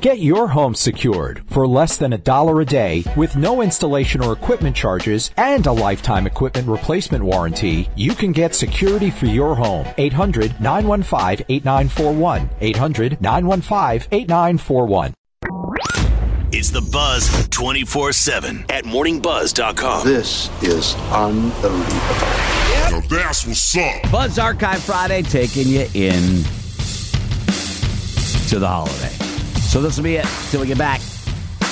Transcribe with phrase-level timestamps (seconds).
[0.00, 4.32] Get your home secured for less than a dollar a day with no installation or
[4.32, 7.88] equipment charges and a lifetime equipment replacement warranty.
[7.96, 9.86] You can get security for your home.
[9.96, 12.50] 800 915 8941.
[12.60, 15.14] 800 915 8941.
[16.52, 20.06] It's the Buzz 24 7 at morningbuzz.com.
[20.06, 21.84] This is unbelievable.
[22.90, 24.10] Now that's what's up.
[24.12, 26.42] Buzz Archive Friday taking you in
[28.48, 29.23] to the holiday.
[29.74, 31.00] So this will be it till we get back,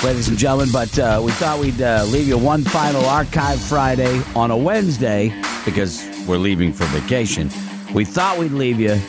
[0.03, 0.67] ladies and gentlemen.
[0.73, 5.33] But uh, we thought we'd uh, leave you one final Archive Friday on a Wednesday
[5.63, 7.49] because we're leaving for vacation.
[7.93, 8.99] We thought we'd leave you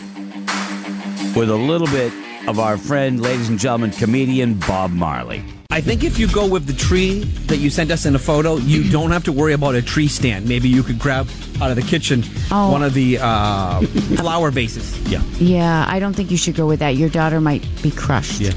[1.34, 2.12] with a little bit
[2.46, 5.42] of our friend, ladies and gentlemen, comedian Bob Marley.
[5.74, 8.56] I think if you go with the tree that you sent us in a photo,
[8.58, 10.48] you don't have to worry about a tree stand.
[10.48, 11.28] Maybe you could grab
[11.60, 12.22] out of the kitchen
[12.52, 12.70] Oh.
[12.70, 13.80] one of the uh,
[14.16, 14.96] flower vases.
[15.10, 15.20] Yeah.
[15.38, 16.90] Yeah, I don't think you should go with that.
[16.90, 18.40] Your daughter might be crushed.
[18.40, 18.52] Yeah.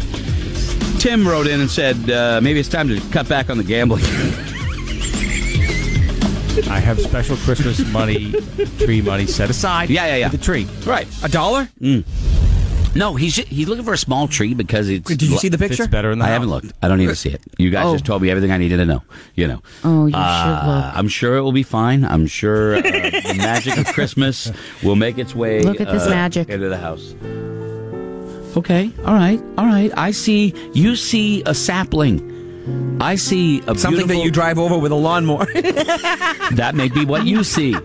[0.99, 4.03] Tim wrote in and said uh, maybe it's time to cut back on the gambling.
[6.69, 8.31] I have special Christmas money,
[8.79, 9.89] tree money set aside.
[9.89, 10.29] Yeah, yeah, yeah.
[10.29, 10.67] The tree.
[10.85, 11.07] right.
[11.23, 11.67] A dollar?
[12.95, 15.07] No, he's he's looking for a small tree because it's.
[15.07, 15.83] Did you see the picture?
[15.83, 16.33] Fits better in the I house.
[16.33, 16.73] haven't looked.
[16.81, 17.41] I don't need to see it.
[17.57, 17.93] You guys Oh.
[17.93, 19.03] just told me everything I needed to know.
[19.35, 19.61] You know.
[19.83, 20.97] Oh, you should Uh, look.
[20.97, 22.03] I'm sure it will be fine.
[22.05, 24.51] I'm sure uh, the magic of Christmas
[24.83, 25.61] will make its way.
[25.61, 26.49] Look at this uh, magic.
[26.49, 27.13] into the house.
[28.57, 28.91] Okay.
[29.05, 29.39] All right.
[29.57, 29.91] All right.
[29.95, 30.53] I see.
[30.73, 32.33] You see a sapling.
[32.99, 35.45] I see a Something that you drive over with a lawnmower.
[36.53, 37.75] That may be what you see.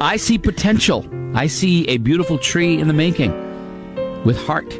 [0.00, 1.04] I see potential.
[1.34, 3.32] I see a beautiful tree in the making
[4.24, 4.72] with heart.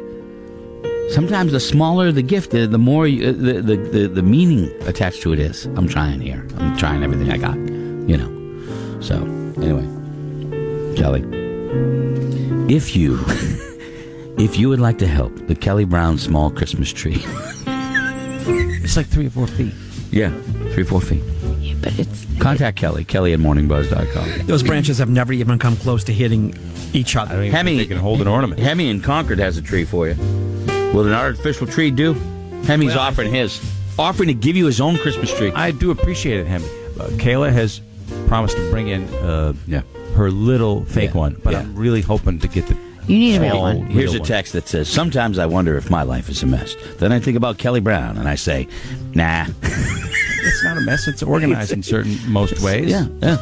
[1.11, 4.71] Sometimes the smaller the gift, the, the more you, uh, the, the, the, the meaning
[4.87, 5.65] attached to it is.
[5.77, 6.47] I'm trying here.
[6.57, 8.31] I'm trying everything I got, you know.
[9.01, 9.15] So,
[9.61, 9.85] anyway,
[10.95, 11.21] Kelly,
[12.73, 13.19] if you
[14.37, 17.21] if you would like to help the Kelly Brown Small Christmas Tree,
[18.83, 19.73] It's like three or four feet.
[20.11, 20.29] yeah,
[20.73, 21.23] three or four feet.
[21.83, 24.47] Yeah, but it's Contact Kelly, Kelly at morningbuzz.com.
[24.47, 26.55] Those branches have never even come close to hitting
[26.93, 27.35] each I other.
[27.35, 28.59] don't even Hemi- think they can hold an ornament.
[28.59, 30.15] Hemi in Concord has a tree for you.
[30.93, 32.13] Will an artificial tree do?
[32.65, 33.59] Hemi's offering his.
[33.99, 35.51] Offering to give you his own Christmas tree.
[35.53, 36.65] I do appreciate it, Hemi.
[36.65, 37.81] Uh, Kayla has
[38.27, 39.81] promised to bring in uh, Yeah.
[40.15, 41.19] her little fake Yeah.
[41.19, 41.59] one, but Yeah.
[41.59, 42.75] I'm really hoping to get the.
[43.07, 43.79] you need a Hey, real oh, one.
[43.81, 46.75] little Here's a text that says, Sometimes I wonder if my life is a mess.
[46.99, 48.67] Then I think about Kelly Brown and I say,
[49.13, 49.45] Nah.
[50.63, 51.07] It's not a mess.
[51.09, 52.89] It's organized in certain most ways.
[52.89, 53.37] yeah, yeah.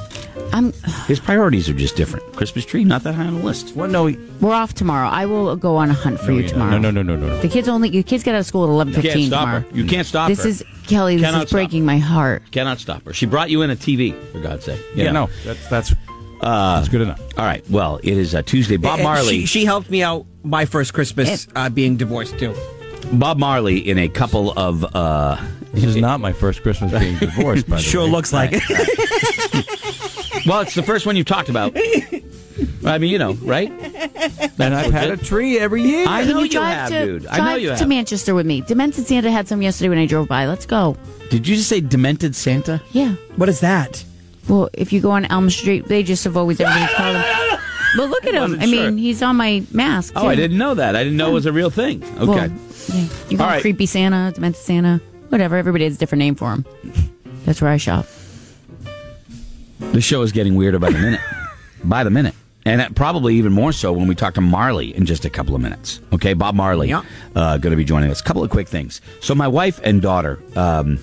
[0.54, 0.74] I'm.
[1.08, 2.26] His priorities are just different.
[2.36, 3.76] Christmas tree, not that high on the list.
[3.76, 4.12] Well, no,
[4.42, 5.08] We're off tomorrow.
[5.08, 6.72] I will go on a hunt for no, you tomorrow.
[6.72, 7.38] No, no, no, no, no.
[7.42, 7.90] The kids only.
[7.90, 9.60] The kids get out of school at eleven You can't fifteen stop tomorrow.
[9.62, 9.78] her.
[9.78, 10.50] You can't stop This her.
[10.50, 11.18] is Kelly.
[11.18, 12.44] This Cannot is stop breaking my heart.
[12.52, 13.14] Cannot stop her.
[13.14, 14.80] She brought you in a TV, for God's sake.
[14.96, 15.28] You Yeah, know.
[15.28, 15.94] no, that's that's
[16.42, 17.22] that's good enough.
[17.38, 17.64] All right.
[17.70, 18.78] Well, it is uh, Tuesday.
[18.78, 19.42] Bob And Marley.
[19.42, 22.56] She, she helped me out my first Christmas uh, being divorced, too.
[23.14, 24.84] Bob Marley in a couple of.
[24.96, 25.38] Uh,
[25.74, 27.68] This is not my first Christmas being divorced.
[27.70, 28.12] By the Sure way.
[28.12, 28.62] looks like it.
[30.46, 31.74] well, it's the first one you've talked about.
[32.86, 33.72] I mean, you know, right?
[34.60, 36.06] And I've had a tree every year.
[36.08, 37.28] I know you you, drive have, to dude.
[37.28, 37.80] I know you to have.
[37.80, 38.62] To Manchester with me?
[38.62, 40.46] Demented Santa had some yesterday when I drove by.
[40.48, 40.98] Let's go.
[41.30, 42.82] Did you just say demented Santa?
[42.92, 43.16] Yeah.
[43.38, 44.04] What is that?
[44.50, 47.51] Well, if you go on Elm Street, they just have always everybody's called him.
[47.98, 48.60] But look at him.
[48.60, 50.14] I mean, he's on my mask.
[50.16, 50.96] Oh, I didn't know that.
[50.96, 52.04] I didn't know it was a real thing.
[52.04, 52.26] Okay.
[52.26, 52.50] Well,
[52.94, 53.08] yeah.
[53.30, 53.62] You go All right.
[53.62, 55.58] creepy Santa, demented Santa, whatever.
[55.58, 56.66] Everybody has a different name for him.
[57.46, 58.06] That's where I shop.
[59.92, 61.22] the show is getting weirder by the minute.
[61.84, 62.36] by the minute.
[62.66, 65.62] And probably even more so when we talk to Marley in just a couple of
[65.62, 66.00] minutes.
[66.14, 67.02] Okay, Bob Marley Yeah.
[67.36, 68.22] uh, going to be joining us.
[68.22, 69.02] couple of quick things.
[69.20, 71.00] So my wife and daughter um,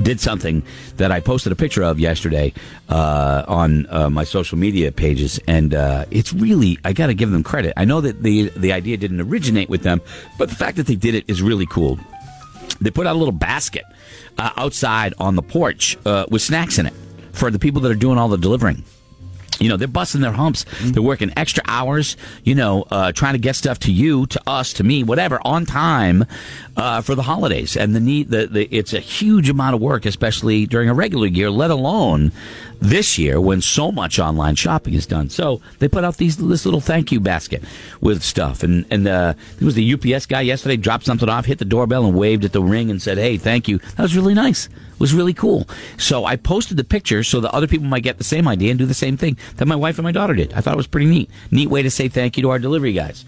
[0.00, 0.62] did something
[0.96, 2.52] that I posted a picture of yesterday
[2.88, 7.30] uh, on uh, my social media pages, and uh, it's really I got to give
[7.30, 7.74] them credit.
[7.76, 10.00] I know that the the idea didn't originate with them,
[10.38, 11.98] but the fact that they did it is really cool.
[12.80, 13.84] They put out a little basket
[14.38, 16.94] uh, outside on the porch uh, with snacks in it
[17.32, 18.84] for the people that are doing all the delivering.
[19.60, 20.64] You know, they're busting their humps.
[20.82, 24.72] They're working extra hours, you know, uh, trying to get stuff to you, to us,
[24.74, 26.24] to me, whatever, on time
[26.76, 27.76] uh, for the holidays.
[27.76, 31.26] And the need, the, the, it's a huge amount of work, especially during a regular
[31.26, 32.32] year, let alone
[32.80, 35.28] this year when so much online shopping is done.
[35.28, 37.62] So they put out these this little thank you basket
[38.00, 38.62] with stuff.
[38.62, 42.06] And and uh, there was the UPS guy yesterday dropped something off, hit the doorbell,
[42.06, 44.68] and waved at the ring and said, "Hey, thank you." That was really nice.
[45.00, 45.66] Was really cool.
[45.96, 48.78] So I posted the picture so that other people might get the same idea and
[48.78, 50.52] do the same thing that my wife and my daughter did.
[50.52, 51.30] I thought it was pretty neat.
[51.50, 53.24] Neat way to say thank you to our delivery guys,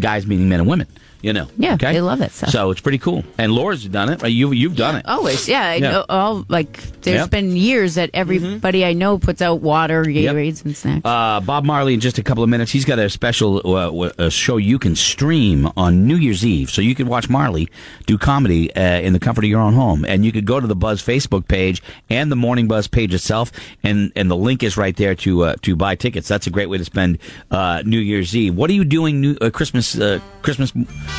[0.00, 0.88] guys meaning men and women.
[1.26, 1.48] You know.
[1.58, 1.92] Yeah, okay?
[1.92, 2.50] they love that stuff.
[2.50, 3.24] So it's pretty cool.
[3.36, 4.22] And Laura's done it.
[4.22, 4.32] Right?
[4.32, 5.04] You you've done it.
[5.06, 5.62] Always, yeah.
[5.70, 5.90] I Yeah.
[5.90, 7.30] know all like there's Yep.
[7.30, 11.02] been years that everybody I know puts out water, Gatorades, and snacks.
[11.04, 12.70] Uh, Bob Marley in just a couple of minutes.
[12.70, 16.80] He's got a special uh, a show you can stream on New Year's Eve, so
[16.80, 17.68] you can watch Marley
[18.06, 20.66] do comedy uh, in the comfort of your own home, and you could go to
[20.66, 23.50] the Buzz Facebook page and the Morning Buzz page itself,
[23.82, 26.28] and and the link is right there to uh, to buy tickets.
[26.28, 27.18] That's a great way to spend
[27.50, 28.54] uh, New Year's Eve.
[28.54, 30.72] What are you doing New uh, Christmas uh, Christmas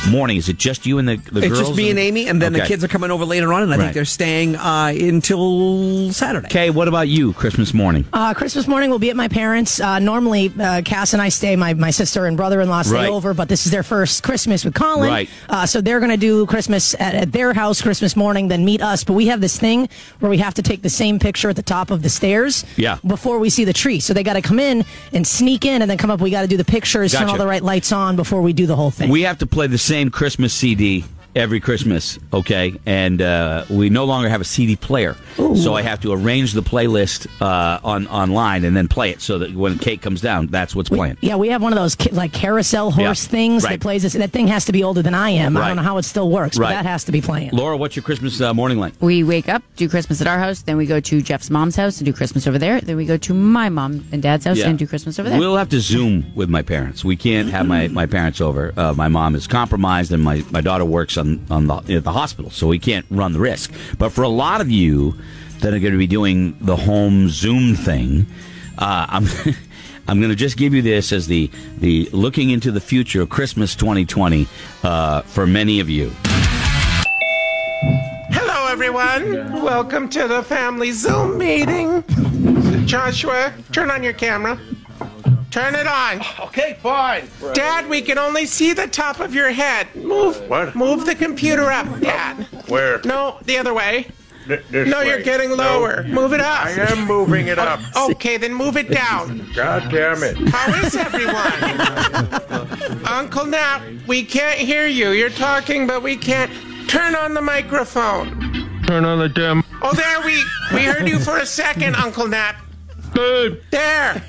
[0.06, 0.36] morning?
[0.36, 1.60] Is it just you and the the It's girls?
[1.68, 2.68] just me and Amy, and then the Okay.
[2.68, 3.82] kids are coming over later on, and I Right.
[3.84, 6.46] think they're staying uh, until Saturday.
[6.46, 7.32] Okay, what about you?
[7.34, 8.04] Christmas morning.
[8.12, 9.80] Uh, Christmas morning we'll be at my parents.
[9.80, 11.56] Uh, normally, uh, Cass and I stay.
[11.56, 13.08] My, my sister and brother in law stay Right.
[13.08, 15.10] over, but this is their first Christmas with Colin.
[15.10, 15.28] Right.
[15.48, 18.80] Uh, so they're going to do Christmas at, at their house Christmas morning, then meet
[18.82, 19.04] us.
[19.04, 19.88] But we have this thing
[20.20, 22.64] where we have to take the same picture at the top of the stairs.
[22.76, 22.98] Yeah.
[23.06, 25.90] Before we see the tree, so they got to come in and sneak in, and
[25.90, 26.20] then come up.
[26.20, 27.32] We got to do the pictures, turn Gotcha.
[27.32, 29.10] all the right lights on before we do the whole thing.
[29.10, 31.04] We have to play the same Christmas CD
[31.38, 32.74] every Christmas, okay?
[32.84, 36.62] And uh, we no longer have a CD player, so I have to arrange the
[36.62, 40.74] playlist uh, on online and then play it so that when Kate comes down, that's
[40.74, 41.16] what's playing.
[41.20, 43.70] Yeah, we have one of those ki- like carousel horse Yeah, things right.
[43.70, 44.14] that plays this.
[44.14, 45.56] That thing has to be older than I am.
[45.56, 47.50] I don't know how it still works, but that has to be playing.
[47.52, 48.94] Laura, what's your Christmas uh, morning like?
[49.00, 51.98] we wake up, do Christmas at our house, then we go to Jeff's mom's house
[51.98, 52.80] and do Christmas over there.
[52.80, 55.38] Then we go to my mom and dad's house and do Christmas over there.
[55.38, 57.04] We'll have to Zoom with my parents.
[57.04, 58.72] We can't have my, my parents over.
[58.76, 62.12] Uh, my mom is compromised, and my, my daughter works on, on the, at the
[62.12, 63.72] hospital, so we can't run the risk.
[63.98, 65.14] But for a lot of you
[65.60, 68.26] that are going to be doing the home Zoom thing,
[68.78, 69.26] uh, I'm.
[70.10, 73.28] I'm going to just give you this as the the looking into the future of
[73.28, 74.46] Christmas 2020
[74.82, 76.10] uh, for many of you.
[78.30, 79.62] Hello, everyone.
[79.62, 82.02] Welcome to the family Zoom meeting.
[82.86, 84.58] Joshua, turn on your camera.
[85.50, 86.22] Turn it on.
[86.48, 87.28] Okay, fine.
[87.54, 89.86] Dad, we can only see the top of your head.
[89.94, 90.36] Move.
[90.48, 90.74] What?
[90.74, 92.46] Move the computer up, uh, Dad.
[92.68, 93.00] Where?
[93.04, 94.06] No, the other way.
[94.46, 95.22] Th- this No, you're way.
[95.24, 95.56] getting No.
[95.56, 96.04] lower.
[96.04, 96.64] Move it up.
[96.66, 97.80] I am moving it up.
[98.10, 99.46] Okay, then move it down.
[99.54, 100.36] God damn it.
[100.48, 103.04] How is everyone?
[103.06, 105.10] Uncle Nap, we can't hear you.
[105.10, 106.50] You're talking, but we can't.
[106.88, 108.82] Turn on the microphone.
[108.86, 109.62] Turn on the damn.
[109.82, 110.42] Oh, there we
[110.74, 112.56] we heard you for a second, Uncle Nap.
[113.12, 113.62] Good.
[113.70, 114.22] There,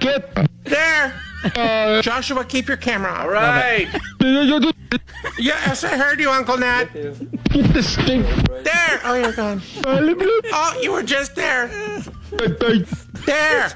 [0.00, 0.34] Get.
[0.64, 1.14] there.
[1.54, 3.28] Uh, Joshua, keep your camera on.
[3.28, 3.88] Right.
[5.38, 6.86] Yes, I heard you, Uncle Nat.
[6.92, 8.26] Get the stink.
[8.64, 9.00] There.
[9.04, 9.62] Oh, you're gone.
[9.86, 11.68] Oh, you were just there.
[12.30, 12.48] There.
[13.24, 13.68] There.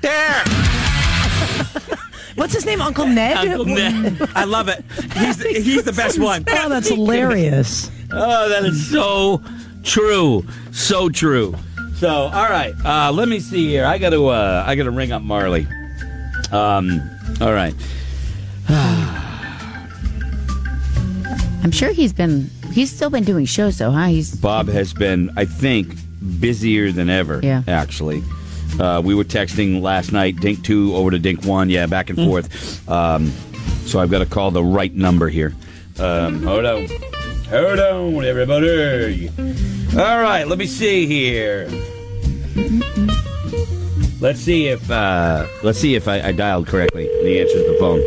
[0.00, 0.44] There.
[2.36, 2.80] What's his name?
[2.80, 3.36] Uncle Ned?
[3.36, 4.30] Uncle Ned?
[4.36, 4.84] I love it.
[5.16, 6.44] He's the, he's the best one.
[6.48, 7.90] Oh, that's hilarious.
[8.12, 9.42] Oh, that is so
[9.82, 11.56] true, so true.
[11.98, 13.84] So, all right, uh, let me see here.
[13.84, 15.66] I got to, uh, I got to ring up Marley.
[16.52, 17.00] Um,
[17.40, 17.74] all right.
[21.64, 24.06] I'm sure he's been he's still been doing shows though, huh?
[24.06, 25.92] He's Bob has been, I think,
[26.40, 27.40] busier than ever.
[27.42, 27.64] Yeah.
[27.66, 28.22] Actually,
[28.78, 30.36] uh, we were texting last night.
[30.36, 31.68] Dink two over to Dink one.
[31.68, 32.88] Yeah, back and forth.
[32.88, 33.32] Um,
[33.86, 35.52] so I've got to call the right number here.
[35.98, 36.86] Um, hold on,
[37.50, 39.30] hold on, everybody.
[39.98, 41.68] All right, let me see here.
[44.20, 47.06] Let's see if uh, let's see if I, I dialed correctly.
[47.06, 48.00] The answer to the phone.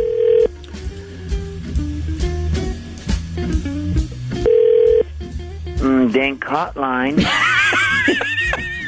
[5.79, 7.27] Mm, Dink Hotline.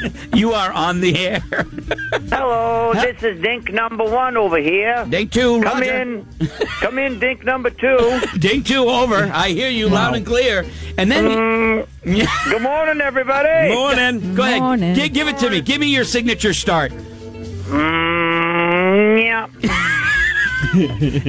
[0.34, 1.40] You are on the air.
[2.30, 5.06] Hello, this is Dink number one over here.
[5.08, 6.00] Dink two, Come Roger.
[6.02, 6.26] in.
[6.80, 8.20] Come in, Dink number two.
[8.38, 9.30] Dink two over.
[9.32, 10.64] I hear you loud and clear.
[10.98, 11.86] And then.
[12.04, 13.72] Good morning, everybody.
[13.74, 14.34] Morning.
[14.34, 14.60] Go ahead.
[14.60, 14.94] Morning.
[14.94, 15.60] Gi- give it to me.
[15.60, 16.92] Give me your signature start.
[17.66, 19.46] Mm, yeah.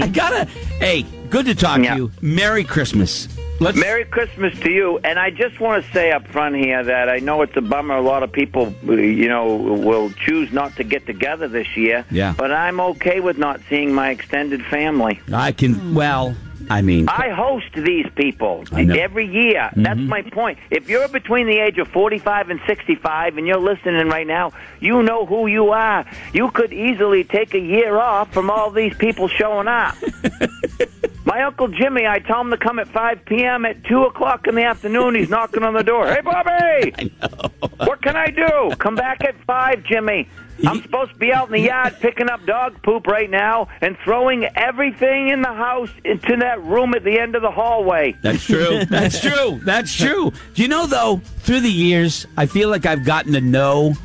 [0.03, 0.46] I gotta.
[0.79, 1.94] Hey, good to talk Yeah.
[1.96, 2.12] to you.
[2.22, 3.27] Merry Christmas.
[3.60, 3.78] Let's.
[3.78, 5.00] Merry Christmas to you.
[5.04, 7.96] And I just want to say up front here that I know it's a bummer.
[7.96, 12.06] A lot of people, you know, will choose not to get together this year.
[12.12, 12.34] Yeah.
[12.38, 15.22] But I'm okay with not seeing my extended family.
[15.32, 15.94] I can.
[15.94, 16.36] Well,
[16.70, 17.08] I mean.
[17.08, 18.66] I host these people.
[18.66, 18.92] Mm-hmm.
[18.92, 19.70] every year.
[19.76, 20.60] That's my point.
[20.70, 25.02] If you're between the age of 45 and 65 and you're listening right now, you
[25.04, 26.06] know who you are.
[26.34, 29.96] You could easily take a year off from all these people showing up.
[31.36, 33.65] my Uncle Jimmy, I tell him to come at 5 p.m.
[33.65, 36.08] At 2 o'clock in the afternoon, he's knocking on the door.
[36.08, 37.12] Hey, Bobby!
[37.77, 38.74] What can I do?
[38.77, 40.30] Come back at 5, Jimmy.
[40.65, 43.98] I'm supposed to be out in the yard picking up dog poop right now and
[43.98, 48.15] throwing everything in the house into that room at the end of the hallway.
[48.22, 48.86] That's true.
[48.89, 49.60] That's true.
[49.65, 50.32] That's true.
[50.54, 51.18] Do you know though?
[51.39, 53.96] Through the years, I feel like I've gotten to know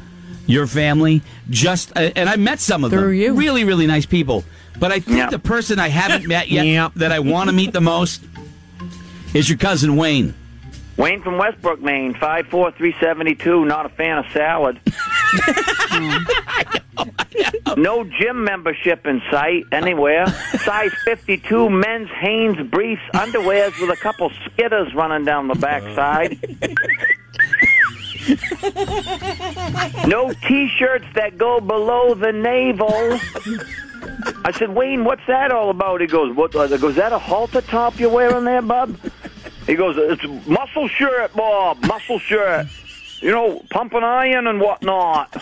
[0.46, 1.22] your family.
[1.48, 2.98] Just uh, and I met some of them.
[2.98, 3.34] Through you.
[3.34, 4.44] Really, really nice people.
[4.78, 5.30] But I think Yeah.
[5.30, 8.22] the person I haven't met yet that I want to meet the most
[9.34, 10.34] is your cousin Wayne.
[10.96, 13.64] Wayne from Westbrook, Maine, five four three seventy two.
[13.64, 14.78] Not a fan of salad.
[17.76, 20.26] no gym membership in sight anywhere.
[20.26, 26.38] Size fifty two men's Hanes briefs underwears with a couple skitters running down the backside.
[30.06, 33.18] No t-shirts that go below the navel.
[34.44, 36.00] I said, Wayne, what's that all about?
[36.00, 36.54] He goes, what?
[36.56, 38.96] I goes, that a halter top you're wearing there, bub?
[39.66, 42.66] He goes, it's a muscle shirt, Bob, muscle shirt.
[43.20, 45.36] You know, pumping iron and whatnot.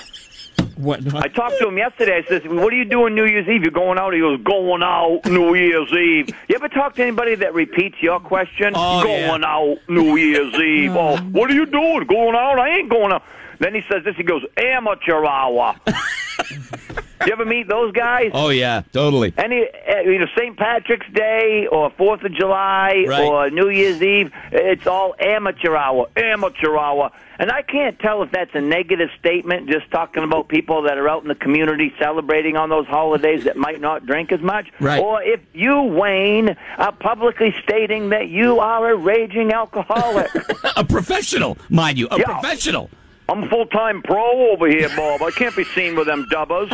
[0.76, 1.14] What?
[1.14, 2.18] I talked to him yesterday.
[2.18, 3.62] I said, what are you doing New Year's Eve?
[3.62, 4.12] You're going out?
[4.14, 6.28] He goes, going out New Year's Eve.
[6.48, 8.74] You ever talk to anybody that repeats your question?
[8.76, 10.90] Oh, going out New Year's Eve.
[10.96, 11.20] Uh-huh.
[11.20, 12.04] Oh, what are you doing?
[12.06, 12.58] Going out?
[12.58, 13.24] I ain't going out.
[13.58, 14.14] Then he says this.
[14.16, 15.74] He goes, amateur hour.
[17.26, 18.30] you ever meet those guys?
[18.34, 19.32] Oh yeah, totally.
[19.36, 20.56] Any, uh, you know, St.
[20.56, 23.24] Patrick's Day or Fourth of July Right.
[23.24, 27.10] or New Year's Eve, it's all amateur hour, amateur hour.
[27.40, 31.08] And I can't tell if that's a negative statement, just talking about people that are
[31.08, 35.00] out in the community celebrating on those holidays that might not drink as much, Right.
[35.00, 40.28] or if you, Wayne, are publicly stating that you are a raging alcoholic.
[40.76, 42.24] a professional, mind you, a Yeah.
[42.24, 42.90] professional.
[43.28, 45.22] I'm a full time pro over here, Bob.
[45.22, 46.70] I can't be seen with them dubbers.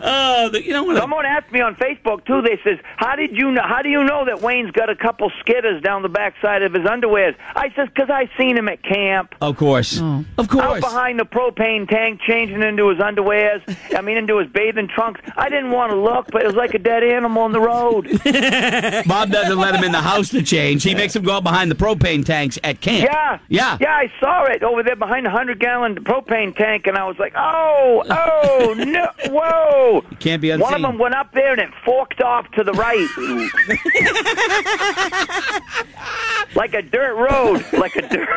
[0.00, 0.96] Uh, you know what?
[0.96, 2.40] Someone asked me on Facebook too.
[2.40, 3.62] They says, "How did you know?
[3.62, 6.84] How do you know that Wayne's got a couple skitters down the backside of his
[6.84, 10.64] underwears?" I says, "Cause I seen him at camp." Of course, of course.
[10.64, 10.80] Out course.
[10.80, 13.60] behind the propane tank, changing into his underwears.
[13.94, 15.20] I mean, into his bathing trunks.
[15.36, 18.06] I didn't want to look, but it was like a dead animal on the road.
[19.06, 20.84] Bob doesn't let him in the house to change.
[20.84, 23.04] He makes him go out behind the propane tanks at camp.
[23.04, 23.94] Yeah, yeah, yeah.
[23.94, 27.32] I saw it over there behind the hundred gallon propane tank, and I was like,
[27.36, 30.62] "Oh, oh, no, whoa!" Can't be unseen.
[30.64, 33.06] One of them went up there and it forked off to the right.
[36.54, 37.64] like a dirt road.
[37.72, 38.28] Like a dirt.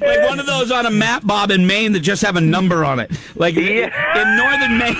[0.00, 2.84] like one of those on a map, Bob, in Maine that just have a number
[2.84, 3.10] on it.
[3.36, 3.90] Like in
[4.36, 4.96] northern Maine,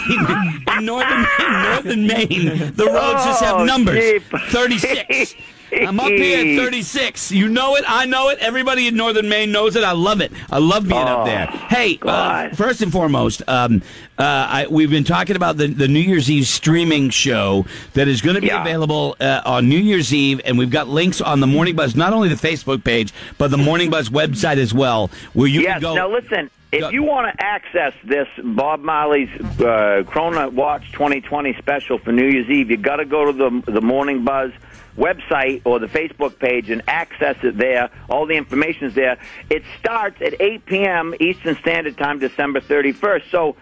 [0.77, 3.99] in northern Maine, northern Maine, the roads just have Oh, numbers.
[3.99, 4.23] jeep.
[4.49, 5.35] Thirty-six.
[5.73, 7.33] I'm up here at 36.
[7.33, 7.85] You know it.
[7.87, 8.39] I know it.
[8.41, 9.85] Everybody in northern Maine knows it.
[9.85, 10.33] I love it.
[10.51, 11.47] I love being up Oh, there.
[11.47, 13.83] Hey, uh, first and foremost, um,
[14.19, 18.21] uh, I, we've been talking about the, the New Year's Eve streaming show that is
[18.21, 18.63] going to be Yeah.
[18.63, 22.13] available uh, on New Year's Eve, and we've got links on the Morning Buzz, not
[22.13, 25.75] only the Facebook page, but the Morning Buzz website as well, where you yes.
[25.75, 25.95] can go.
[25.95, 26.51] Now listen.
[26.73, 29.29] If you want to access this Bob Marley's
[29.61, 33.73] uh, Corona Watch 2020 special for New Year's Eve, you got to go to the
[33.73, 34.53] the Morning Buzz
[34.97, 37.91] website or the Facebook page and access it there.
[38.09, 39.19] All the information is there.
[39.49, 41.15] It starts at 8 p.m.
[41.21, 43.31] Eastern Standard Time, December 31st.
[43.31, 43.57] So.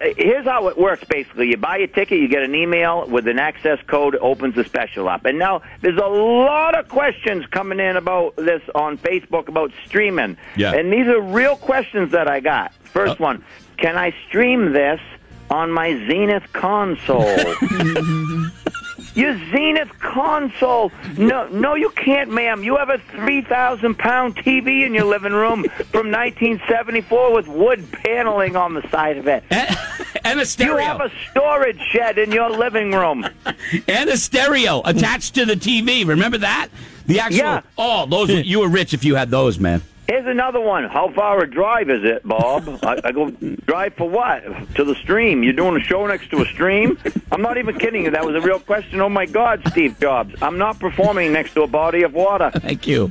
[0.00, 1.48] Here's how it works basically.
[1.48, 5.06] You buy a ticket, you get an email with an access code, opens the special
[5.08, 5.26] up.
[5.26, 10.38] And now there's a lot of questions coming in about this on Facebook about streaming.
[10.56, 10.72] Yeah.
[10.72, 12.72] And these are real questions that I got.
[12.84, 13.24] First uh.
[13.24, 13.44] one
[13.76, 15.00] Can I stream this
[15.50, 17.24] on my Zenith console?
[19.16, 20.92] Your Zenith console?
[21.16, 22.62] No, no, you can't, ma'am.
[22.62, 27.90] You have a three thousand pound TV in your living room from 1974 with wood
[27.92, 29.42] paneling on the side of it.
[30.24, 30.74] and a stereo.
[30.76, 33.26] You have a storage shed in your living room.
[33.88, 36.06] and a stereo attached to the TV.
[36.06, 36.68] Remember that?
[37.06, 37.38] The actual.
[37.38, 37.60] Yeah.
[37.78, 39.82] Oh, those were, you were rich if you had those, man.
[40.08, 40.84] Here's another one.
[40.84, 42.68] How far a drive is it, Bob?
[42.84, 44.44] I, I go drive for what?
[44.76, 45.42] To the stream.
[45.42, 46.96] You're doing a show next to a stream?
[47.32, 48.12] I'm not even kidding you.
[48.12, 49.00] That was a real question.
[49.00, 50.40] Oh my God, Steve Jobs.
[50.40, 52.50] I'm not performing next to a body of water.
[52.54, 53.08] Thank you.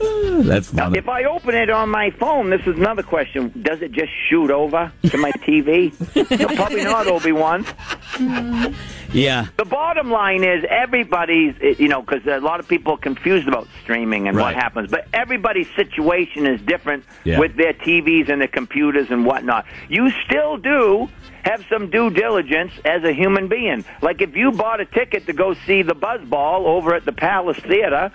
[0.42, 3.50] That's Now, if I open it on my phone, this is another question.
[3.62, 5.92] Does it just shoot over to my TV?
[6.34, 7.64] No, probably not, Obi Wan.
[7.64, 8.72] Hmm.
[9.14, 9.46] Yeah.
[9.56, 13.68] The bottom line is everybody's, you know, because a lot of people are confused about
[13.82, 17.38] streaming and what happens, but everybody's situation is different Yeah.
[17.38, 19.66] with their TVs and their computers and whatnot.
[19.88, 21.08] You still do
[21.44, 23.84] have some due diligence as a human being.
[24.02, 27.58] Like if you bought a ticket to go see the Buzzball over at the Palace
[27.58, 28.10] Theater,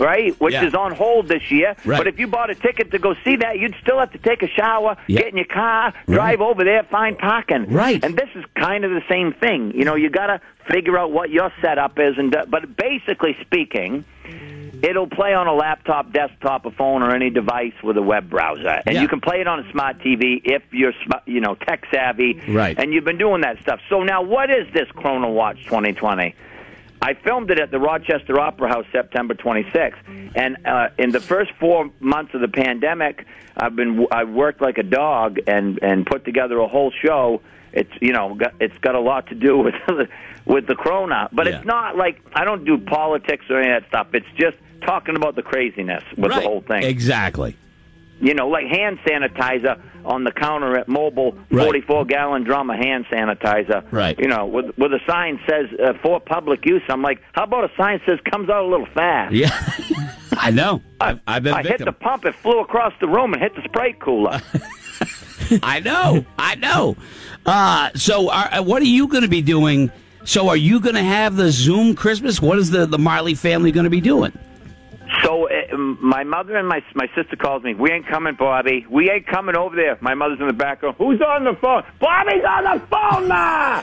[0.00, 0.64] right, which Yeah.
[0.64, 1.98] is on hold this year, Right.
[1.98, 4.42] but if you bought a ticket to go see that, you'd still have to take
[4.42, 5.20] a shower, Yeah.
[5.20, 7.66] get in your car, drive over there, find parking.
[7.72, 8.02] Right.
[8.04, 9.72] And this is kind of the same thing.
[9.74, 10.40] You know, you got to
[10.70, 14.04] figure out what your setup is, and uh, but basically speaking,
[14.82, 18.80] it'll play on a laptop, desktop, a phone, or any device with a web browser,
[18.86, 19.02] and Yeah.
[19.02, 20.92] you can play it on a smart TV if you're
[21.26, 22.40] you know tech savvy.
[22.48, 22.78] Right.
[22.78, 23.80] And you've been doing that stuff.
[23.88, 26.34] So now, what is this Corona Watch 2020?
[27.02, 31.50] I filmed it at the Rochester Opera House September 26th, and uh, in the first
[31.58, 33.24] four months of the pandemic,
[33.56, 37.40] I've been I worked like a dog and and put together a whole show
[37.72, 39.74] it's you know got, it's got a lot to do with
[40.44, 41.28] with the corona.
[41.32, 41.56] But Yeah.
[41.58, 44.08] it's not like I don't do politics or any of that stuff.
[44.12, 46.42] It's just talking about the craziness with Right.
[46.42, 46.82] the whole thing.
[46.82, 47.56] Exactly.
[48.20, 51.64] You know, like hand sanitizer on the counter at Mobil, Right.
[51.64, 53.84] 44 gallon drum of hand sanitizer.
[53.90, 54.18] Right.
[54.18, 56.82] You know, with with a sign says uh, for public use.
[56.88, 59.34] I'm like, how about a sign says comes out a little fast?
[59.34, 59.50] Yeah.
[60.32, 60.80] I know.
[61.00, 63.62] I've, I've been I hit the pump, it flew across the room and hit the
[63.62, 64.40] spray cooler.
[65.62, 66.24] I know.
[66.38, 66.96] I know.
[67.44, 69.90] Uh, so, are, uh, what are you going to be doing?
[70.24, 72.40] So, are you going to have the Zoom Christmas?
[72.40, 74.32] What is the, the Marley family going to be doing?
[76.00, 77.74] My mother and my my sister calls me.
[77.74, 78.86] We ain't coming, Bobby.
[78.90, 79.98] We ain't coming over there.
[80.00, 80.94] My mother's in the back room.
[80.98, 81.82] Who's on the phone?
[81.98, 83.80] Bobby's on the phone, ma.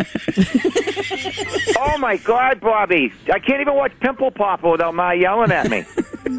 [1.79, 3.11] oh my God, Bobby!
[3.31, 5.85] I can't even watch Pimple Popper without my yelling at me.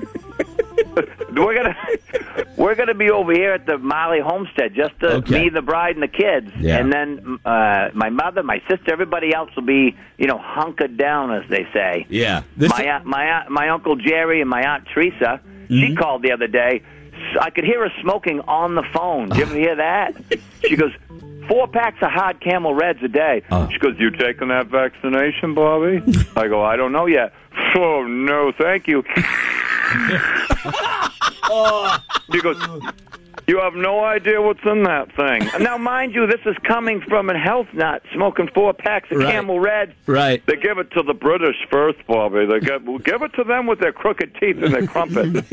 [1.35, 1.77] we're gonna
[2.57, 5.45] we're gonna be over here at the Marley homestead, just to Okay.
[5.45, 6.51] me, the bride, and the kids.
[6.61, 6.79] Yeah.
[6.79, 11.33] And then uh, my mother, my sister, everybody else will be, you know, hunkered down,
[11.33, 12.43] as they say Yeah.
[12.57, 15.41] This my aunt, my aunt, my uncle Jerry and my aunt Teresa.
[15.69, 15.97] She mm-hmm.
[15.97, 16.83] called the other day.
[17.41, 19.29] I could hear her smoking on the phone.
[19.29, 20.17] Did you ever hear that?
[20.67, 20.91] She goes,
[21.47, 23.43] four packs of hard Camel Reds a day.
[23.53, 23.69] Oh.
[23.71, 26.03] She goes, you taking that vaccination, Bobby?
[26.37, 27.33] I go, I don't know yet.
[27.77, 29.05] Oh no, thank you.
[32.31, 32.63] She goes,
[33.49, 35.49] you have no idea what's in that thing.
[35.69, 39.33] Now, mind you, this is coming from a health nut smoking four packs of Right.
[39.33, 39.93] Camel Reds.
[40.07, 40.45] right.
[40.47, 42.47] They give it to the British first, Bobby.
[42.47, 45.51] They give, give it to them with their crooked teeth and their crumpets.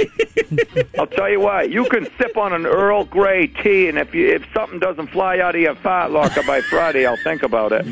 [0.99, 4.27] I'll tell you what, you can sip on an Earl Grey tea, and if you
[4.27, 7.85] if something doesn't fly out of your fat locker by Friday, I'll think about it.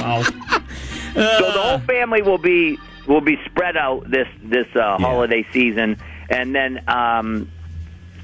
[0.00, 0.22] Wow.
[0.22, 0.32] so
[1.52, 5.96] the whole family will be will be spread out this this uh, holiday season,
[6.30, 6.82] and then.
[6.88, 7.50] um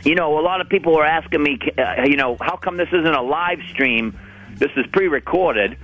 [0.07, 2.89] you know, a lot of people are asking me, uh, you know, how come this
[2.93, 4.17] isn't a live stream?
[4.55, 5.77] This is pre-recorded,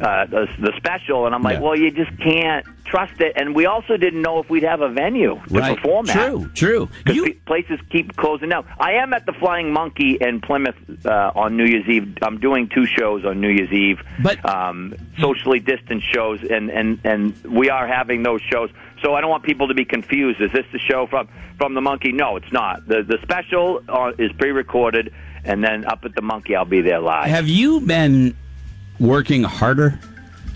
[0.00, 1.60] uh, the, the special, and I'm like, Yeah.
[1.60, 3.32] well, you just can't trust it.
[3.36, 5.76] And we also didn't know if we'd have a venue to Right.
[5.76, 6.16] perform at.
[6.16, 6.50] True.
[6.54, 6.88] True.
[7.04, 8.66] Because You, places keep closing down.
[8.78, 10.74] I am at the Flying Monkey in Plymouth
[11.06, 12.18] uh, on New Year's Eve.
[12.22, 16.98] I'm doing two shows on New Year's Eve, But- um, socially distanced shows, and, and,
[17.04, 18.70] and we are having those shows.
[19.02, 20.40] So I don't want people to be confused.
[20.40, 22.12] Is this the show from from the Monkey?
[22.12, 22.86] No, it's not.
[22.86, 25.12] The the special uh, is pre-recorded,
[25.44, 27.28] and then up at the Monkey, I'll be there live.
[27.28, 28.36] have you been
[29.02, 29.98] working harder?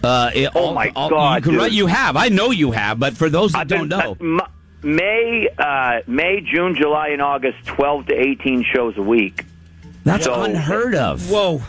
[0.02, 1.72] Uh, it- Oh, my all- God, You, can- dude.
[1.74, 2.16] you have.
[2.16, 2.98] I know you have.
[2.98, 4.46] But for those that I've don't been- know, uh,
[4.82, 9.44] May, uh, May, June, July, and August, twelve to eighteen shows a week.
[10.04, 11.28] that's so- unheard of.
[11.28, 11.60] Whoa.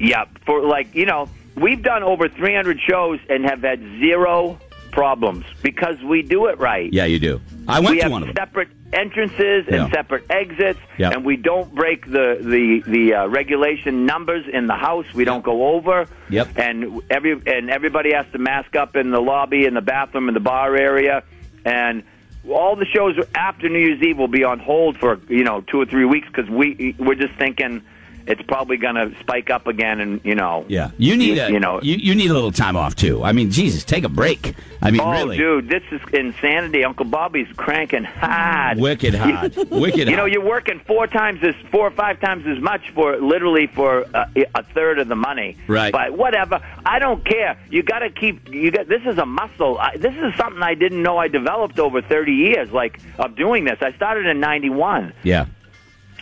[0.00, 4.58] Yeah, for like you know, we've done over 300 shows and have had zero
[4.92, 6.92] problems because we do it right.
[6.92, 7.40] Yeah, you do.
[7.66, 8.36] I went we to have one of them.
[8.36, 9.90] separate entrances and Yeah.
[9.90, 11.10] separate exits, Yeah.
[11.10, 15.06] and we don't break the the the uh, regulation numbers in the house.
[15.14, 16.06] We don't go over.
[16.30, 16.48] Yep.
[16.58, 20.34] And every and everybody has to mask up in the lobby, in the bathroom, in
[20.34, 21.22] the bar area,
[21.64, 22.02] and
[22.48, 25.80] all the shows after New Year's Eve will be on hold for you know two
[25.80, 27.82] or three weeks because we we're just thinking
[28.28, 30.64] it's probably going to spike up again, and you know.
[30.68, 31.80] Yeah, you need you, a you know.
[31.82, 33.24] you, you need a little time off too.
[33.24, 34.54] I mean, Jesus, take a break.
[34.80, 36.84] I mean, Oh, really, dude, this is insanity.
[36.84, 38.78] Uncle Bobby's cranking hard.
[38.78, 40.08] wicked hard, wicked.
[40.08, 43.66] You know, you're working four times as four or five times as much for literally
[43.66, 45.56] for a, a third of the money.
[45.66, 45.92] Right.
[45.92, 47.58] But whatever, I don't care.
[47.70, 48.48] You got to keep.
[48.48, 48.88] You got.
[48.88, 49.78] This is a muscle.
[49.78, 53.64] I, this is something I didn't know I developed over 30 years, like of doing
[53.64, 53.78] this.
[53.80, 55.46] I started in '91, yeah,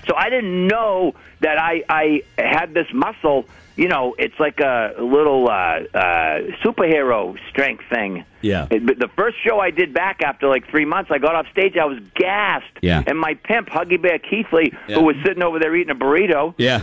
[0.06, 3.46] so I didn't know that I I had this muscle.
[3.76, 8.24] You know, it's like a little uh, uh, superhero strength thing.
[8.40, 8.68] Yeah.
[8.70, 11.46] It- but the first show I did back after like three months, I got off
[11.50, 12.64] stage, I was gassed.
[12.80, 13.02] Yeah.
[13.06, 14.96] And my pimp, Huggy Bear Keithley, Yeah.
[14.96, 16.82] who was sitting over there eating a burrito, yeah.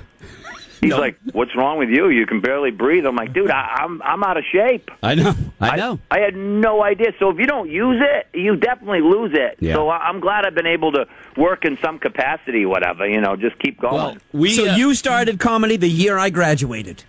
[0.84, 1.00] He's No.
[1.00, 2.10] like, "What's wrong with you?
[2.10, 5.34] You can barely breathe." I'm like, "Dude, I, I'm I'm out of shape." I know,
[5.60, 6.00] I know.
[6.12, 7.14] I had no idea.
[7.20, 9.58] So if you don't use it, you definitely lose it.
[9.60, 9.74] Yeah.
[9.76, 13.08] So I- I'm glad I've been able to work in some capacity, whatever.
[13.08, 13.94] You know, just keep going.
[13.96, 17.04] well, we so uh, you started comedy the year I graduated.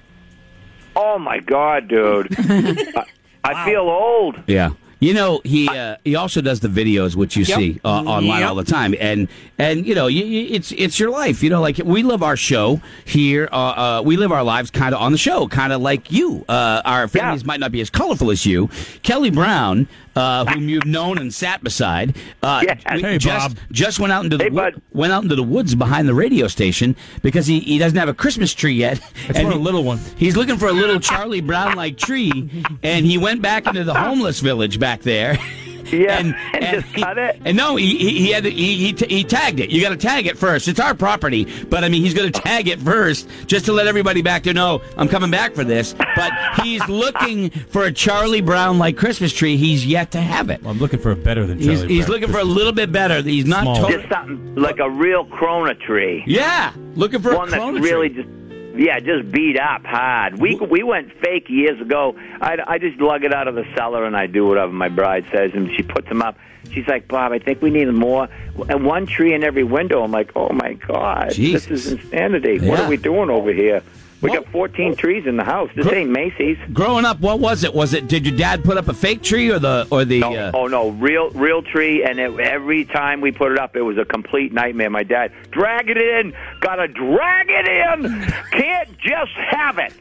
[0.96, 2.34] Oh my God, dude!
[2.38, 3.04] I,
[3.44, 4.36] I feel old.
[4.46, 4.70] Yeah.
[5.04, 7.58] You know, he uh, he also does the videos which you Yep.
[7.58, 8.48] see uh, online Yep.
[8.48, 11.42] all the time, and and you know, you, you, it's it's your life.
[11.42, 13.48] You know, like we live our show here.
[13.52, 16.44] Uh, uh, we live our lives kind of on the show, kind of like you.
[16.48, 18.70] Uh, our families might not be as colorful as you.
[19.02, 22.80] Kelly Brown, uh, whom you've known and sat beside, uh, Yes.
[22.86, 23.64] Hey, just Bob.
[23.72, 26.48] just went out into the Hey, wo- went out into the woods behind the radio
[26.48, 29.00] station because he, he doesn't have a Christmas tree yet.
[29.28, 30.00] It's And for a little one.
[30.16, 32.50] He's looking for a little Charlie Brown like tree,
[32.82, 35.38] and he went back into the homeless village back there.
[35.92, 37.40] Yeah, and, and just cut it.
[37.44, 39.70] And no, he he, he had to, he he, t- he tagged it.
[39.70, 40.66] You got to tag it first.
[40.68, 43.86] It's our property, but I mean, he's going to tag it first just to let
[43.86, 45.94] everybody back there know I'm coming back for this.
[46.16, 49.56] But he's looking for a Charlie Brown like Christmas tree.
[49.56, 50.60] He's yet to have it.
[50.64, 52.90] I'm looking for a better than Charlie He's, he's Brown looking for a little bit
[52.90, 53.22] better.
[53.22, 53.90] He's not Small.
[53.90, 56.24] Just something like a real Corona tree.
[56.26, 58.22] Yeah, looking for one a that's Corona really tree.
[58.22, 58.43] just
[58.76, 60.38] yeah, just beat up hard.
[60.38, 62.16] We we went fake years ago.
[62.40, 65.26] I, I just lug it out of the cellar and I do whatever my bride
[65.32, 66.36] says, and she puts them up.
[66.72, 68.28] She's like, Bob, I think we need more.
[68.68, 70.02] And one tree in every window.
[70.02, 71.66] I'm like, oh my god, Jesus.
[71.66, 72.66] this is insanity.
[72.66, 73.82] What are we doing over here?
[74.24, 75.70] We got 14 trees in the house.
[75.76, 76.56] This ain't Macy's.
[76.72, 77.74] Growing up, what was it?
[77.74, 78.08] Was it?
[78.08, 80.20] Did your dad put up a fake tree or the or the?
[80.20, 83.76] No, uh, oh no, real real tree, and it, every time we put it up,
[83.76, 84.88] it was a complete nightmare.
[84.88, 89.92] My dad, drag it in, gotta drag it in, can't just have it,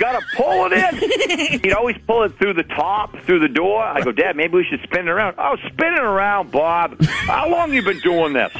[0.00, 1.60] gotta pull it in.
[1.62, 3.80] He'd always pull it through the top, through the door.
[3.80, 5.36] I go, Dad, maybe we should spin it around.
[5.38, 7.00] Oh, spin it around, Bob.
[7.04, 8.52] How long you been doing this?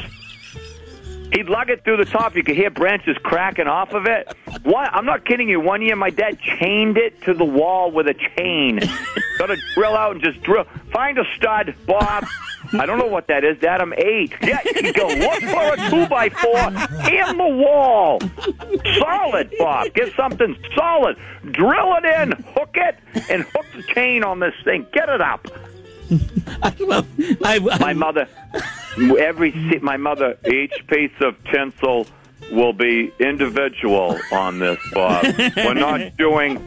[1.31, 2.35] He'd lug it through the top.
[2.35, 4.27] You could hear branches cracking off of it.
[4.63, 5.59] One, I'm not kidding you.
[5.59, 8.79] One year, my dad chained it to the wall with a chain.
[9.37, 10.65] Got to drill out and just drill.
[10.91, 12.25] Find a stud, Bob.
[12.73, 13.81] I don't know what that is, Dad.
[13.81, 14.33] I'm eight.
[14.41, 18.19] Yeah, you go look for a two by four in the wall.
[18.99, 19.93] Solid, Bob.
[19.93, 21.17] Get something solid.
[21.51, 22.97] Drill it in, hook it,
[23.29, 24.85] and hook the chain on this thing.
[24.93, 25.47] Get it up.
[26.61, 27.07] I love.
[27.43, 28.27] I, My mother,
[29.17, 32.07] every se- my mother, each piece of tinsel
[32.51, 35.25] will be individual on this, Bob.
[35.55, 36.57] We're not doing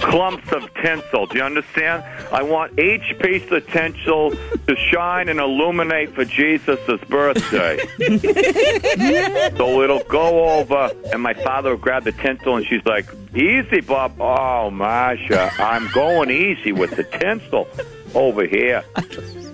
[0.00, 1.26] clumps of tinsel.
[1.26, 2.04] Do you understand?
[2.32, 7.78] I want each piece of tinsel to shine and illuminate for Jesus' birthday.
[9.56, 13.80] so it'll go over, and my father will grab the tinsel, and she's like, "Easy,
[13.80, 17.68] Bob." Oh, Masha, I'm going easy with the tinsel
[18.14, 18.84] over here.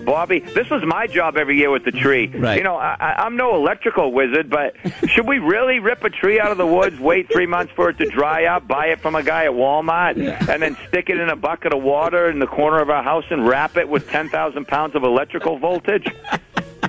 [0.05, 2.27] Bobby, this was my job every year with the tree.
[2.27, 2.59] Right.
[2.59, 4.75] You know, I, I'm no electrical wizard, but
[5.09, 7.99] should we really rip a tree out of the woods, wait three months for it
[7.99, 10.17] to dry up, buy it from a guy at Walmart,
[10.49, 13.25] and then stick it in a bucket of water in the corner of our house
[13.31, 16.07] and wrap it with 10,000 pounds of electrical voltage?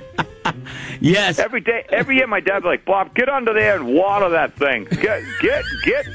[0.99, 1.39] yes.
[1.39, 4.85] Every day, every year, my dad's like, Bob, get under there and water that thing.
[4.85, 6.05] Get, get, get.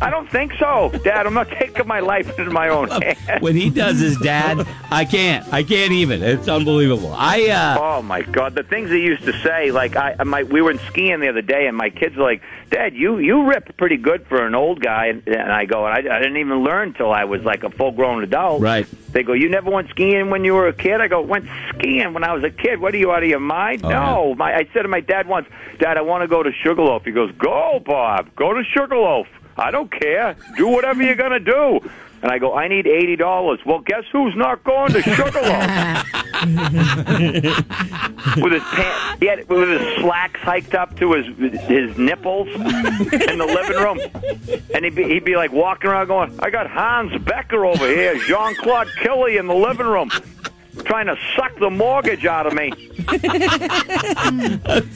[0.00, 1.26] I don't think so, Dad.
[1.26, 3.42] I'm not taking my life into my own hands.
[3.42, 5.46] when he does his dad, I can't.
[5.52, 6.22] I can't even.
[6.22, 7.12] It's unbelievable.
[7.16, 8.54] I uh Oh my God!
[8.54, 11.42] The things he used to say, like I, my, we were in skiing the other
[11.42, 14.80] day, and my kids were like, "Dad, you you rip pretty good for an old
[14.80, 17.70] guy." And, and I go, I, I didn't even learn till I was like a
[17.70, 18.62] full grown adult.
[18.62, 18.86] Right.
[19.12, 22.12] They go, "You never went skiing when you were a kid?" I go, "Went skiing
[22.14, 23.84] when I was a kid." What are you out of your mind?
[23.84, 25.48] Oh, no, my I said to my dad once,
[25.80, 28.34] "Dad, I want to go to Sugarloaf." He goes, "Go, Bob.
[28.36, 29.26] Go to Sugarloaf.
[29.58, 30.36] I don't care.
[30.56, 31.80] Do whatever you're gonna do."
[32.20, 33.60] And I go, I need eighty dollars.
[33.64, 36.04] Well, guess who's not going to Sugarloaf?
[38.36, 41.26] with his pants, he had, with his slacks hiked up to his
[41.68, 44.00] his nipples in the living room,
[44.74, 48.18] and he'd be, he'd be like walking around going, "I got Hans Becker over here,
[48.26, 50.10] Jean Claude Killy in the living room."
[50.84, 52.72] Trying to suck the mortgage out of me.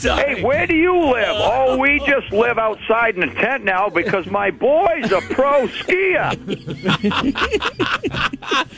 [0.02, 1.28] hey, where do you live?
[1.38, 6.32] Oh, we just live outside in a tent now because my boy's a pro skier.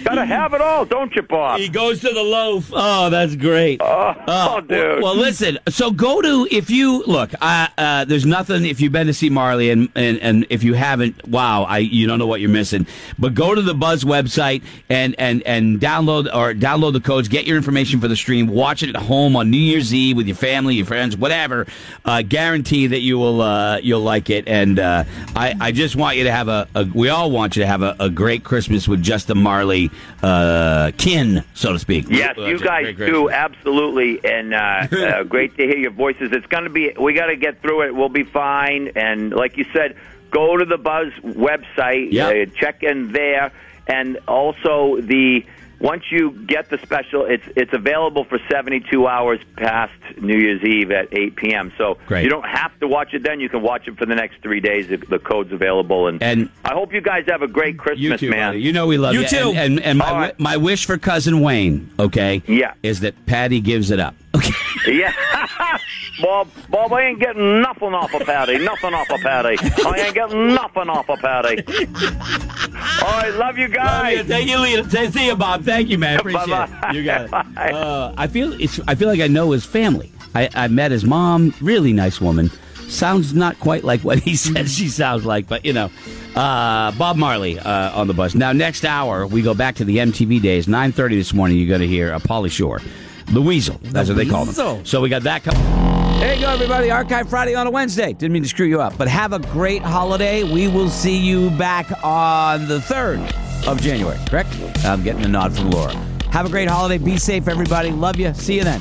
[0.04, 1.60] Gotta have it all, don't you, Bob?
[1.60, 2.70] He goes to the loaf.
[2.72, 3.80] Oh, that's great.
[3.82, 5.02] Oh, Uh, dude.
[5.02, 5.58] Well, well, listen.
[5.68, 7.32] So go to if you look.
[7.40, 10.74] Uh, uh, there's nothing if you've been to see Marley and, and and if you
[10.74, 12.86] haven't, wow, I you don't know what you're missing.
[13.18, 17.28] But go to the Buzz website and and and download or download the codes.
[17.28, 18.46] Get your information for the stream.
[18.46, 21.66] Watch it at home on New Year's Eve with your family, your friends, whatever.
[22.04, 24.48] Uh, guarantee that you will uh, you'll like it.
[24.48, 25.04] And uh,
[25.36, 27.82] I I just want you to have a, a we all want you to have
[27.82, 29.90] a, a great Christmas with just the Marley
[30.22, 32.06] uh, kin, so to speak.
[32.08, 34.56] Yes, you guys do absolutely, and uh,
[34.92, 36.30] uh, great to hear your voices.
[36.32, 36.92] It's going to be.
[36.98, 37.94] We got to get through it.
[37.94, 38.92] We'll be fine.
[38.96, 39.96] And like you said,
[40.30, 42.12] go to the Buzz website.
[42.12, 42.28] Yeah.
[42.28, 43.52] Uh, check in there,
[43.86, 45.44] and also the.
[45.84, 50.90] Once you get the special, it's it's available for 72 hours past New Year's Eve
[50.90, 51.72] at 8 p.m.
[51.76, 52.24] So Great.
[52.24, 53.38] you don't have to watch it then.
[53.38, 54.88] You can watch it for the next three days.
[54.88, 58.16] The, the code's available, and, And- I hope you guys have a great Christmas, You
[58.16, 58.52] too, man.
[58.52, 58.62] buddy.
[58.62, 59.28] You know we love You you.
[59.28, 59.48] too.
[59.50, 60.40] And, and, and my, All right.
[60.40, 62.72] my wish for cousin Wayne, okay, Yeah.
[62.82, 64.14] is that Patty gives it up.
[64.34, 64.98] Okay.
[64.98, 65.12] Yeah,
[66.20, 66.48] Bob.
[66.68, 68.58] Bob, I ain't getting nothing off of Patty.
[68.58, 69.56] Nothing off of Patty.
[69.86, 71.62] I ain't getting nothing off of Patty.
[73.04, 74.18] All right, love you Love guys.
[74.18, 74.24] you.
[74.24, 75.12] Thank you, Lita.
[75.12, 75.62] See you, Bob.
[75.64, 76.18] Thank you, man.
[76.18, 76.90] Appreciate Bye-bye.
[76.90, 76.94] it.
[76.94, 77.30] You got it.
[77.74, 78.80] Uh, I feel it's.
[78.88, 80.10] I feel like I know his family.
[80.34, 81.54] I, I met his mom.
[81.60, 82.50] Really nice woman.
[82.88, 85.90] sounds not quite like what he says she sounds like, but you know.
[86.34, 88.34] Uh, Bob Marley uh, on the bus.
[88.34, 90.66] Now, next hour, we go back to the MTV days.
[90.66, 92.80] 9.30 this morning, you're going to hear a Pauly Shore.
[93.26, 93.78] The Weasel.
[93.84, 94.80] That's what they call Weasel.
[94.84, 96.03] So we got that coming.
[96.20, 96.90] There you go, everybody.
[96.90, 98.12] Archive Friday on a Wednesday.
[98.12, 100.42] Didn't mean to screw you up, but have a great holiday.
[100.42, 104.48] We will see you back on the 3rd of January, correct?
[104.84, 105.92] I'm getting a nod from Laura.
[106.30, 106.98] Have a great holiday.
[106.98, 107.90] Be safe, everybody.
[107.90, 108.32] Love you.
[108.34, 108.80] See you then.